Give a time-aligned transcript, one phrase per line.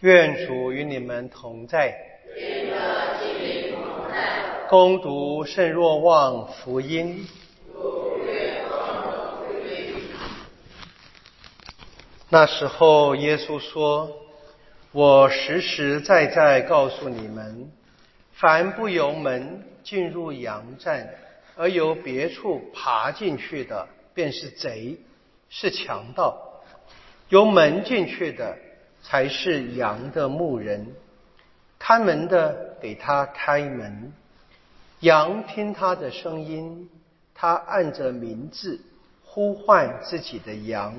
[0.00, 1.92] 愿主与你们同在。
[4.68, 7.26] 攻读圣若望福音。
[12.28, 14.12] 那时候，耶稣说
[14.92, 17.72] ：“我实实在在告诉你们，
[18.34, 21.12] 凡不由门进入羊站，
[21.56, 24.96] 而由别处爬进去的，便是贼，
[25.48, 26.62] 是强盗。
[27.30, 28.56] 由门进去的。”
[29.02, 30.86] 才是羊的牧人，
[31.78, 34.12] 看门的给他开门，
[35.00, 36.90] 羊听他的声音，
[37.34, 38.80] 他按着名字
[39.24, 40.94] 呼唤自己的羊，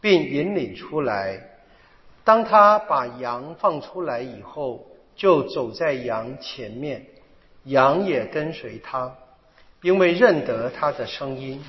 [0.00, 1.40] 并引领出来。
[2.24, 4.86] 当他把羊放出来以后，
[5.16, 7.04] 就走在羊前面，
[7.64, 9.12] 羊也跟随他，
[9.82, 11.62] 因为认得他的声音。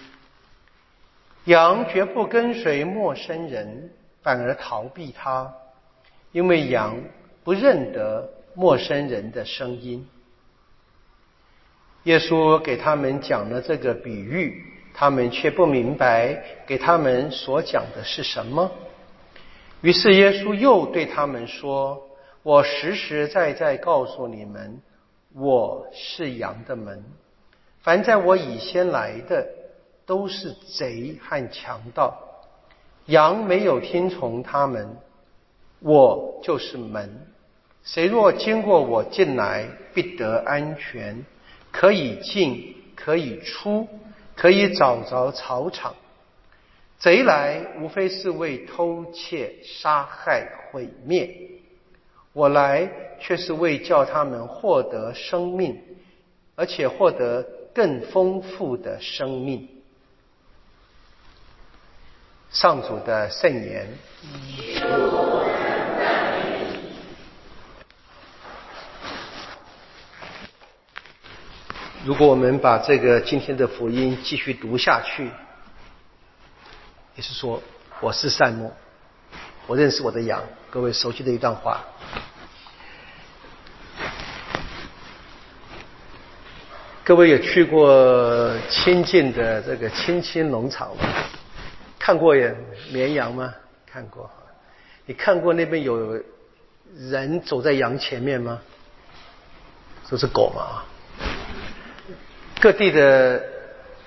[1.46, 5.54] 羊绝不跟随陌生人，反而逃避他。
[6.34, 6.98] 因为羊
[7.44, 10.08] 不认得陌生人的声音，
[12.04, 18.72] 耶稣给他们讲了这个比喻，他们却不明白给他们所讲的是什么。
[19.82, 22.10] 于是耶稣又对他们说
[22.42, 24.82] ：“我实实在在告诉你们，
[25.36, 27.04] 我是羊的门。
[27.82, 29.48] 凡在我以先来的，
[30.08, 32.18] 都是贼和强盗。
[33.06, 34.98] 羊没有听从他们。”
[35.84, 37.28] 我就是门，
[37.84, 41.26] 谁若经过我进来，必得安全，
[41.74, 43.88] 可以进，可以出，
[44.34, 45.94] 可以找着草场。
[46.98, 51.30] 贼来无非是为偷窃、杀害、毁灭，
[52.32, 55.82] 我来却是为叫他们获得生命，
[56.56, 59.68] 而且获得更丰富的生命。
[62.52, 63.88] 上主的圣言。
[72.06, 75.32] 如果我们把这个今天的福音继续读下去，
[77.16, 77.64] 也是说，
[78.02, 78.74] 我是善牧，
[79.68, 80.44] 我认识我的羊。
[80.70, 81.82] 各位熟悉的一段话。
[87.06, 91.06] 各位有去过亲近的这个青青农场吗？
[91.98, 92.36] 看过
[92.92, 93.54] 绵羊吗？
[93.86, 94.30] 看过。
[95.06, 96.22] 你看过那边有
[96.98, 98.60] 人走在羊前面吗？
[100.10, 100.84] 这是狗嘛。
[102.64, 103.44] 各地的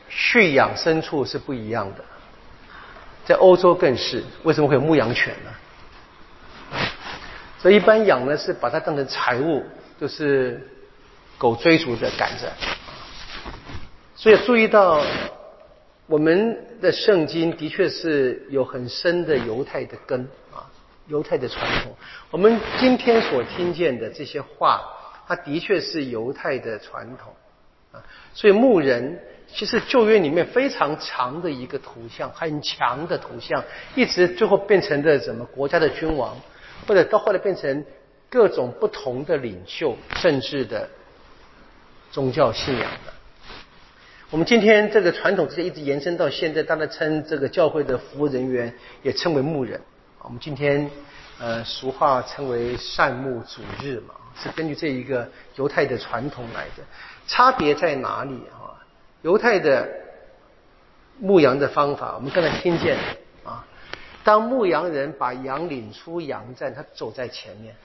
[0.09, 2.03] 驯养牲畜是不一样的，
[3.27, 4.25] 在欧洲更是。
[4.45, 6.81] 为什么会有牧羊犬呢？
[7.59, 9.63] 所以一般养呢是把它当成财物，
[10.01, 10.67] 就是
[11.37, 12.51] 狗追逐着赶着。
[14.15, 15.05] 所以注意到
[16.07, 20.65] 我们的圣经的确是有很深的犹太的根啊，
[21.09, 21.95] 犹太的传统。
[22.31, 24.81] 我们今天所听见的这些话，
[25.29, 27.35] 它的确是犹太的传统。
[28.35, 33.63] 所以牧人其实旧约里面非常长的一个图像，很强的图像，
[33.95, 36.37] 一直最后变成的什么国家的君王，
[36.87, 37.85] 或者到后来变成
[38.29, 40.89] 各种不同的领袖，甚至的
[42.11, 43.13] 宗教信仰的。
[44.31, 49.81] 我们今天这个传统直接一直延伸到现在，大家称这个教会的服务人员也称为牧人。
[50.27, 50.91] 我们今天
[51.39, 56.83] 呃俗话称为善牧主日嘛，是根据这一个犹太的传统来的。
[57.29, 58.75] 差别在哪里啊？
[59.23, 59.89] 犹太的
[61.21, 62.99] 牧羊的方法，我们刚才听见
[63.45, 63.65] 啊。
[64.25, 67.77] 当牧羊人把羊领出羊站，他走在前面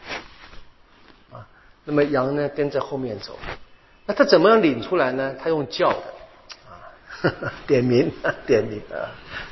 [1.31, 1.46] 啊，
[1.85, 3.38] 那么羊呢跟着后面走。
[4.08, 5.35] 那他怎么样领出来呢？
[5.40, 6.03] 他用叫的，
[7.67, 8.11] 点名
[8.47, 9.09] 点名啊，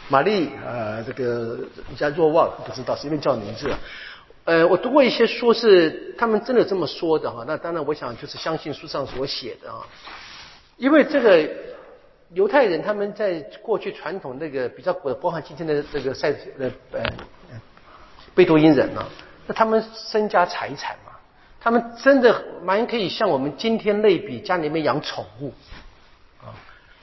[0.10, 1.60] 玛丽啊，这个
[1.98, 3.70] 叫若望不知道，随便叫名字。
[4.46, 7.44] 呃，我读过一些书，是他们真的这么说的哈。
[7.46, 9.86] 那当然，我想就是相信书上所写的啊。
[10.78, 11.48] 因为这个
[12.34, 17.04] 犹太人他们在过去传统那个比较包含今天的这个赛呃呃
[18.34, 19.06] 贝多因人啊，
[19.46, 21.12] 那他们身家财产嘛，
[21.60, 25.54] 他们真的蛮可以像我们今天类比家里面养宠物。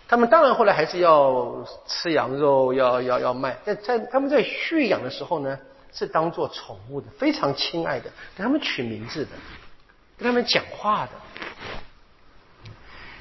[0.09, 5.59] 他们当然后来还是要吃羊肉，要要要卖，但在他们在驯养的时候呢。
[5.93, 9.31] 是当做宠物的，非常亲爱的，给他们取名字的，
[10.19, 11.13] 跟他们讲话的。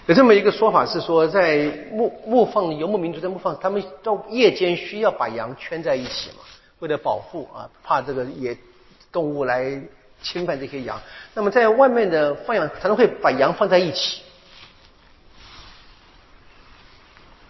[0.08, 6.44] 有这么一个说法是说，在牧牧放游牧民族在牧放，他们到夜间需要把羊圈在一起嘛，
[6.80, 8.58] 为了保护啊，怕这个野
[9.10, 9.82] 动物来
[10.22, 11.02] 侵犯这些羊。
[11.34, 14.22] 那么在外面的放养，他们会把羊放在一起，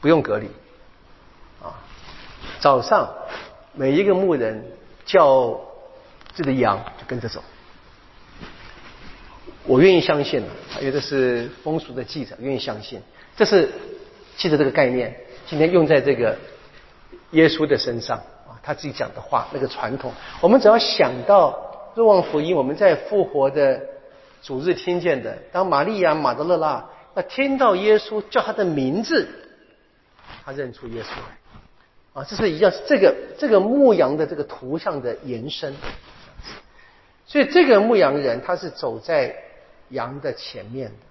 [0.06, 0.46] 不用隔离
[1.64, 1.74] 啊。
[2.60, 3.10] 早上
[3.74, 4.64] 每一个牧人。
[5.06, 5.62] 叫
[6.36, 7.40] 这个羊就跟着走。
[9.68, 10.48] 我愿意相信了，
[10.80, 13.00] 因为这是风俗的记载，愿意相信。
[13.38, 13.70] 这是
[14.36, 15.16] 记着这个概念，
[15.46, 16.36] 今天用在这个
[17.34, 18.18] 耶稣的身上
[18.48, 20.12] 啊，他自己讲的话，那个传统，
[20.42, 21.52] 我们只要想到
[21.94, 23.80] 《若望福音》，我们在复活的
[24.42, 29.30] 主日听见的，当玛利亚马德勒拉那听到耶稣叫他的名字，
[30.46, 35.76] 他认出耶稣来啊，这是一样，这个这个牧羊的这个图像的延伸。
[37.26, 39.36] 所以这个牧羊人他是走在。
[39.90, 41.06] 羊的前面的，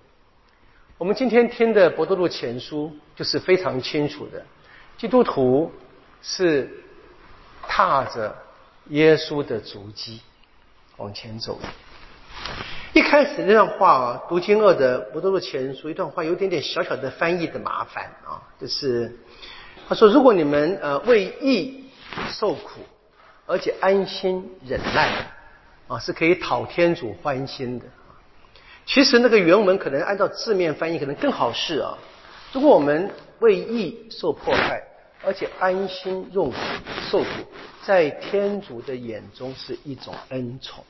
[0.98, 4.44] 我们今天听的《博多禄前书》就是非常清楚的，
[4.98, 5.70] 基督徒
[6.20, 6.68] 是
[7.68, 8.36] 踏着
[8.88, 10.20] 耶稣的足迹
[10.96, 11.60] 往前走。
[12.94, 19.18] 一开始那段话啊，读经二的《博多禄前书》一段话有点点小小的翻译的麻烦啊，就是
[19.88, 21.86] 他说：“如果你们呃为义
[22.28, 22.82] 受苦，
[23.46, 25.26] 而且安心忍耐
[25.88, 27.84] 啊，是可以讨天主欢心的。”
[28.86, 31.98] 其实那个原文可能按照字面翻译可能更好是啊，
[32.52, 34.80] 如果我们为义受迫害，
[35.26, 36.56] 而且安心用苦
[37.10, 37.26] 受苦，
[37.82, 40.84] 在天主的眼中是一种恩宠，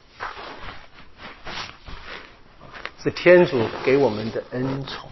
[3.05, 5.11] 是天主给我们的恩宠。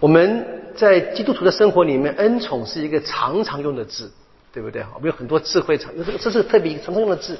[0.00, 4.10] 我们在基督徒的生活里面，恩宠是一个常常用的字，
[4.54, 4.82] 对不对？
[4.94, 7.38] 我们有很多智慧常，这个这是特别常常用的字。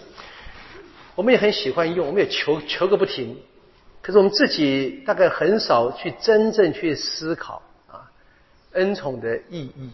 [1.15, 3.39] 我们也很喜欢用，我们也求求个不停，
[4.03, 8.05] 可是我们自己大概很少去真正去思考啊
[8.73, 9.91] 恩宠的意义。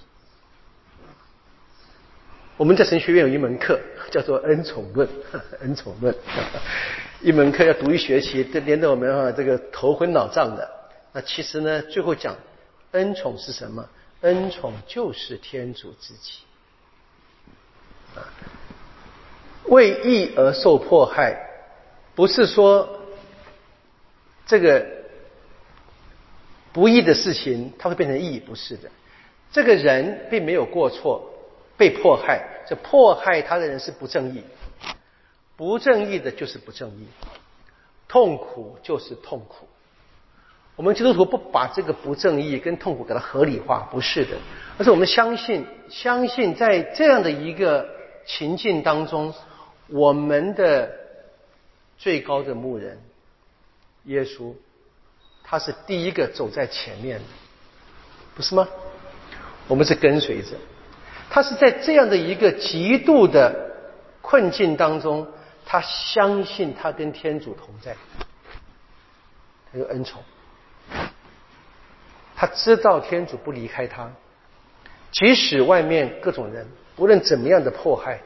[2.61, 3.81] 我们在神学院有一门课
[4.11, 5.09] 叫做恩宠论，
[5.63, 6.15] 恩宠论，
[7.23, 10.71] 一门课要读一学期，这连得我们啊这个头昏脑胀的。
[11.15, 12.37] 那其实呢，最后讲
[12.91, 13.89] 恩宠是什么？
[14.21, 16.41] 恩宠就是天主自己。
[18.15, 18.29] 啊。
[19.65, 21.35] 为义而受迫害，
[22.15, 23.01] 不是说
[24.45, 24.87] 这个
[26.75, 28.91] 不义的事情，它会变成义，不是的。
[29.51, 31.30] 这个人并没有过错，
[31.81, 34.45] 被迫害，这迫害他的人是不正义，
[35.57, 37.07] 不正义的就是不正义，
[38.07, 39.67] 痛苦就是痛苦。
[40.77, 44.37] 我们基督徒不把这个不正义跟痛苦给它合理化，不是的，
[44.77, 47.89] 而是我们相信，相信在这样的一个
[48.27, 49.33] 情境当中。
[49.89, 50.89] 我们的
[51.99, 53.01] 最高的牧人
[54.05, 54.53] 耶稣，
[55.43, 57.25] 他是第一个走在前面的，
[58.35, 58.69] 不是吗？
[59.67, 60.51] 我们是跟随着，
[61.31, 63.55] 他是在这样的一个极度的
[64.21, 65.27] 困境当中，
[65.65, 67.97] 他相信他跟天主同在，
[69.73, 70.21] 他有恩宠，
[72.35, 74.11] 他知道天主不离开他，
[75.13, 76.67] 即使外面各种人
[76.97, 78.21] 无论怎么样的迫害。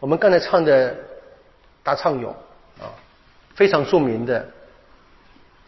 [0.00, 0.92] 我们刚才唱的
[1.82, 2.34] 《大唱咏》
[2.82, 2.92] 啊，
[3.54, 4.42] 非常著名的《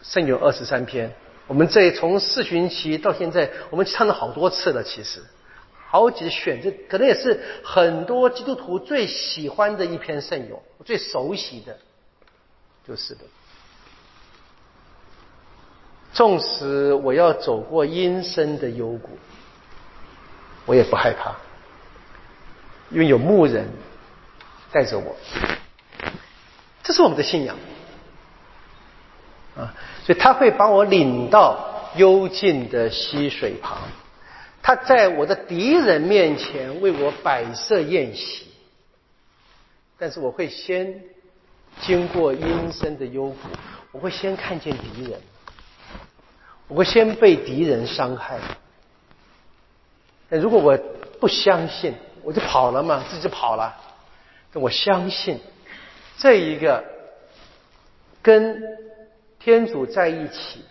[0.03, 1.09] 圣咏二十三篇》。
[1.47, 4.83] 我们这从四旬期到现在，我们唱了好多次了。
[4.83, 5.23] 其实，
[5.89, 11.75] 好几选择可能也是很多基督徒最喜欢的一篇圣咏，最熟悉的，
[12.87, 13.21] 就是的。
[16.13, 19.17] 纵使我要走过阴森的幽谷，
[20.65, 21.35] 我也不害怕，
[22.91, 23.67] 因为有牧人。
[24.71, 25.15] 带着我，
[26.83, 27.57] 这是我们的信仰
[29.57, 29.73] 啊！
[30.03, 33.79] 所以他会把我领到幽静的溪水旁，
[34.69, 38.45] 他在我的敌人面前为我摆设宴席，
[39.97, 41.01] 但是我会先
[41.81, 43.37] 经过阴森的幽谷，
[43.91, 45.19] 我会先看见敌人，
[46.67, 48.37] 我会先被敌人伤害。
[50.29, 50.77] 那如果我
[51.19, 53.75] 不相信，我就跑了嘛，自己就跑了。
[54.53, 55.39] 我相信，
[56.19, 56.85] 这一个
[58.21, 58.61] 跟
[59.39, 60.63] 天主在一起，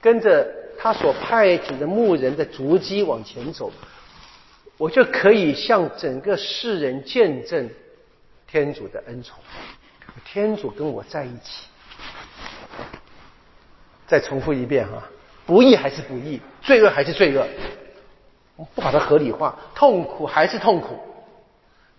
[0.00, 3.70] 跟着他所派遣的牧人的足迹往前走，
[4.76, 7.68] 我就可以向整个世人见证
[8.46, 9.36] 天主的恩宠。
[10.24, 11.66] 天主跟我在一起。
[14.06, 15.02] 再重复一遍哈，
[15.44, 17.46] 不义还是不义，罪恶还是罪恶，
[18.74, 20.98] 不把它合理化，痛苦还是痛苦，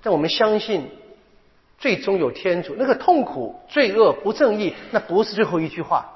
[0.02, 0.90] 但我们相信。
[1.78, 6.14] 最终有天主，那个痛苦、罪恶、不正义，那不是最后一句话，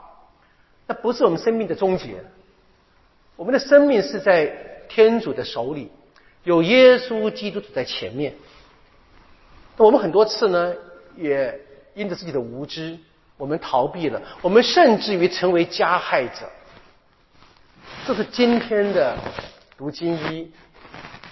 [0.86, 2.22] 那不是我们生命的终结。
[3.36, 4.46] 我们的生命是在
[4.88, 5.92] 天主的手里，
[6.44, 8.34] 有耶稣基督走在前面。
[9.76, 10.74] 那我们很多次呢，
[11.18, 11.60] 也
[11.96, 12.98] 因着自己的无知，
[13.38, 16.48] 我们逃避了，我们甚至于成为加害者。
[18.06, 19.18] 这是今天的
[19.78, 20.52] 读经一，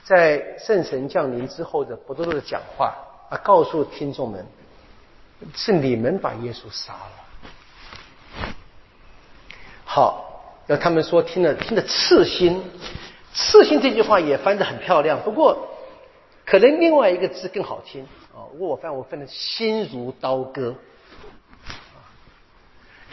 [0.03, 2.95] 在圣神降临之后的不多的讲话
[3.29, 4.45] 啊，告诉听众们，
[5.53, 8.53] 是你们把耶稣杀了。
[9.83, 10.30] 好，
[10.67, 12.61] 要他们说听了听了刺心，
[13.33, 15.67] 刺心这句话也翻得很漂亮，不过
[16.45, 18.03] 可能另外一个字更好听
[18.33, 18.47] 啊。
[18.51, 20.75] 不过我翻我翻的心如刀割。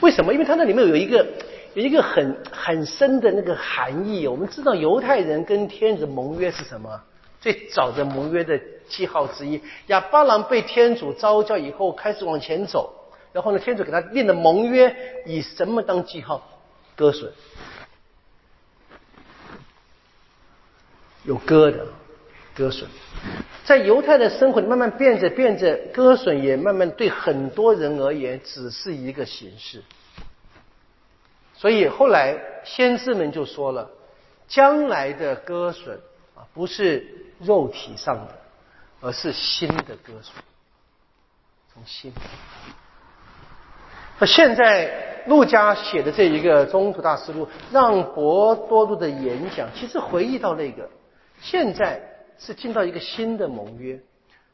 [0.00, 0.32] 为什么？
[0.32, 1.26] 因为它那里面有一个
[1.74, 4.28] 有一个很很深的那个含义。
[4.28, 7.00] 我们知道犹太人跟天主盟约是什么？
[7.40, 9.60] 最早的盟约的记号之一。
[9.88, 12.92] 亚巴郎被天主召叫以后，开始往前走，
[13.32, 14.94] 然后呢，天主给他立了盟约，
[15.26, 16.42] 以什么当记号？
[16.98, 17.30] 割损，
[21.22, 21.86] 有割的，
[22.56, 22.90] 割损。
[23.64, 29.84] 在犹太的生活里，慢慢变着变着，割损也慢慢对很多人而言只是一个形式。
[31.54, 33.88] 所以后来先知们就说了，
[34.48, 36.00] 将来的割损
[36.34, 37.06] 啊，不是
[37.38, 38.34] 肉体上的，
[39.00, 40.34] 而是心的割损，
[41.72, 42.12] 从心。
[44.18, 50.88] 那现在陆家写的这一个中途大思路，让博多禄的演讲，其实回忆到那个
[51.40, 52.02] 现在。
[52.40, 54.00] 是进到一个新的盟约，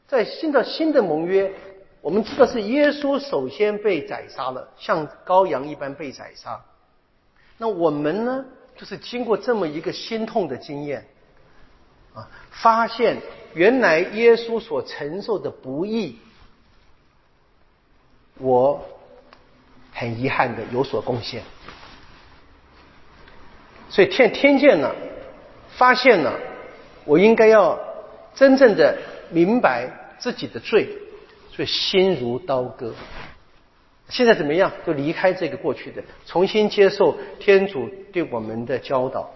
[0.07, 1.53] 在进到新的盟约，
[2.01, 6.59] 我们知道是耶稣首先被宰杀了，像羔羊一般被宰杀。
[7.59, 8.43] 那我们呢，
[8.75, 11.05] 就是经过这么一个心痛的经验，
[12.15, 13.21] 啊，发现
[13.53, 16.17] 原来耶稣所承受的不易，
[18.39, 18.83] 我
[19.95, 21.41] 很遗憾的有所贡献。
[23.89, 24.93] 所以天天见了，
[25.77, 26.31] 发现了。
[27.05, 27.79] 我应该要
[28.33, 28.97] 真正的
[29.29, 29.87] 明白
[30.17, 30.89] 自己的罪，
[31.51, 32.93] 所以心如刀割。
[34.09, 34.71] 现在怎么样？
[34.85, 39.31] 就离开这个过去的，重新接受天主对我们的教导。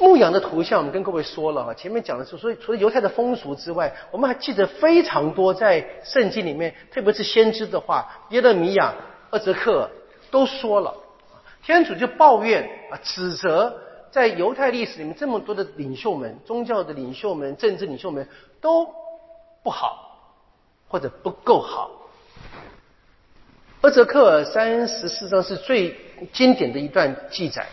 [0.00, 8.92] 牧羊的图像，我们跟各位说了哈，前面讲的是，所以除了犹太的风俗之外，我们还记得非常多在圣经里面，特别是先知的话，耶勒米亚、
[9.34, 9.90] 厄泽克尔
[10.30, 10.94] 都说了，
[11.64, 13.80] 天主就抱怨啊，指责。
[14.12, 18.28] 在犹太历史里面，这么多的领袖们、宗教的领袖们、政治领袖们
[18.60, 18.86] 都
[19.64, 20.38] 不好，
[20.86, 21.90] 或者不够好。
[23.80, 25.96] 厄泽克尔三十四章是最
[26.32, 27.66] 经典的一段记载。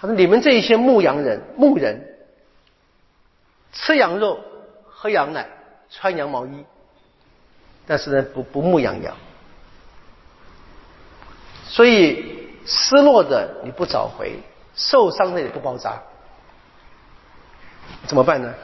[0.00, 2.00] 他说：“你们这一些牧羊人、牧人，
[3.72, 4.38] 吃羊肉、
[4.86, 5.48] 喝羊奶、
[5.90, 6.64] 穿羊毛衣，
[7.84, 9.16] 但是呢，不不牧羊羊。
[11.70, 14.32] 所以失落的你不找回。”
[14.72, 16.00] 受伤的也不包扎，
[18.06, 18.54] 怎么办呢？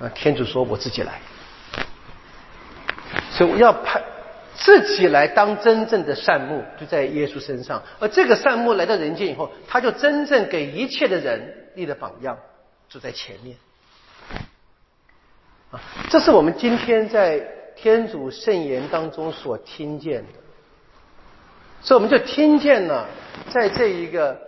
[0.00, 1.20] 啊，天主说：“我自己来。”
[3.30, 4.02] 所以我要派
[4.56, 7.80] 自己来当真正的善牧，就在耶稣身上。
[8.00, 12.36] 而这个善牧来到人间以后，他就真正给一切的人立了榜样，
[12.88, 13.56] 走在前面。
[15.70, 15.78] 啊，
[16.08, 17.38] 这是我们今天在
[17.76, 20.32] 天主圣言当中所听见的。
[21.80, 23.06] 所以我们就听见了，
[23.50, 24.46] 在这一个。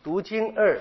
[0.00, 0.78] 读经二，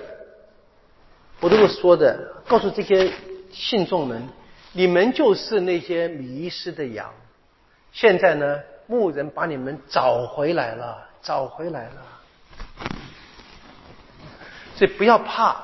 [1.41, 3.11] 我都说的，告诉这些
[3.51, 4.25] 信众们，
[4.71, 7.11] 你们就是那些迷失的羊。
[7.91, 11.95] 现在呢，牧人把你们找回来了，找回来了。
[14.75, 15.57] 所以不要怕，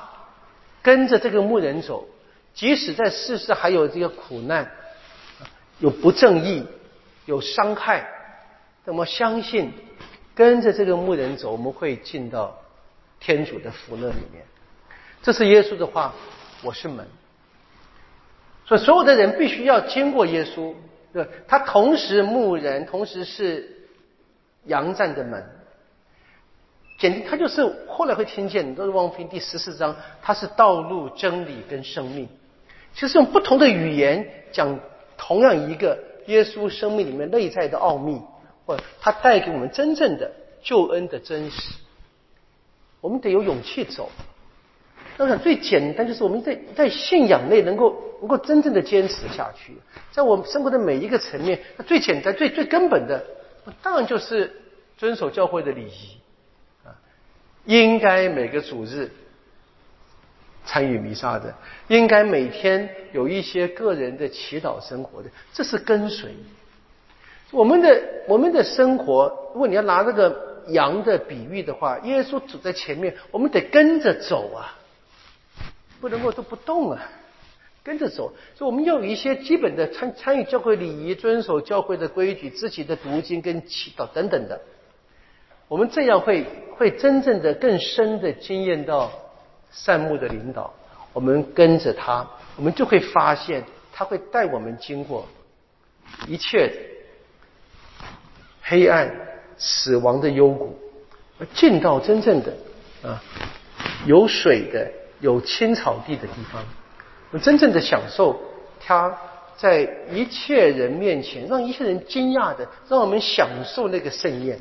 [0.82, 2.06] 跟着这个牧人走，
[2.52, 4.70] 即使在世上还有这个苦难，
[5.78, 6.66] 有不正义，
[7.24, 8.06] 有伤害，
[8.84, 9.72] 那么相信
[10.34, 12.58] 跟着这个牧人走，我们会进到。
[13.20, 14.44] 天主的福乐里面，
[15.22, 16.12] 这是耶稣的话。
[16.62, 17.06] 我是门，
[18.66, 20.74] 所以所有的人必须要经过耶稣。
[21.10, 23.88] 对，他同时牧人，同时是
[24.64, 25.42] 羊站的门。
[26.98, 32.28] 简，他就是后来会听见，都是望福第十四章，他是道路、真理跟生命。
[32.92, 34.78] 其实用不同的语言讲
[35.16, 38.20] 同样一个耶稣生命里面内在的奥秘，
[38.66, 40.30] 或他带给我们真正的
[40.62, 41.74] 救恩的真实。
[43.00, 44.10] 我们得有勇气走。
[45.16, 49.74] 那我想最简单就是我们在在信仰内能够能够真正的坚持下去，
[50.10, 53.24] 在我们生活的每一个层面，那最简单最最根本的，
[53.80, 54.52] 当然就是
[54.96, 56.18] 遵守教会的礼仪
[56.84, 56.90] 啊，
[57.64, 59.08] 应该每个主日
[60.64, 61.54] 参与弥撒的，
[61.86, 66.34] 应该每天有一些个人的祈祷生活的，这是跟随
[67.54, 69.50] 我们的我们的生活。
[69.52, 70.52] 如果你要拿这个。
[70.68, 74.72] 羊的比喻的话，耶稣走在前面，我们得跟着走啊，
[76.00, 77.02] 不能够都不动啊，
[77.82, 78.32] 跟着走。
[78.54, 84.58] 所以我们要有一些基本的参参与教会礼仪，遵守教会的规矩，自己的读经跟祈祷等等的。
[85.68, 86.46] 我们这样会
[86.78, 89.12] 会真正的更深的经验到
[89.70, 90.72] 善牧的领导，
[91.12, 95.26] 我们跟着他，我们就会发现他会带我们经过
[96.26, 96.72] 一切
[98.66, 99.14] 黑暗、
[99.58, 100.76] 死亡的幽谷，
[101.38, 102.52] 而进到真正的
[103.02, 103.22] 啊
[104.06, 104.90] 有水的、
[105.20, 106.64] 有青草地的地方，
[107.30, 108.40] 我真正的享受
[108.80, 109.16] 他
[109.56, 114.58] 在一切人面前，让一切人惊讶的，让我们享受那个盛宴。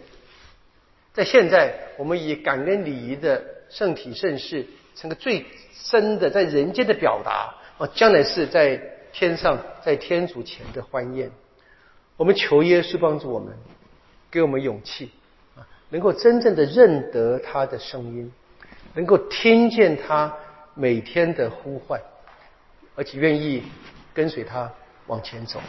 [1.13, 7.53] 在现在，我们以感恩礼仪的圣体圣事，成个最深的在人间的表达。
[7.77, 8.79] 哦，将来是在
[9.13, 11.31] 天上，在天主前的欢宴。
[12.17, 13.53] 我们求耶稣帮助我们，
[14.34, 15.12] 给我们勇气
[15.56, 18.32] 啊，能够真正的认得他的声音，
[18.96, 20.36] 能够听见他
[20.74, 22.02] 每天的呼唤，
[22.96, 23.62] 而且愿意
[24.12, 24.72] 跟随他
[25.06, 25.60] 往前走。